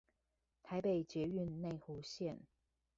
[0.63, 2.37] 臺北捷運內湖線